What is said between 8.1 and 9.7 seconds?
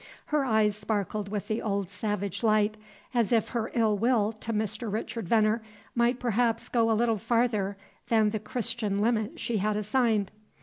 the Christian limit she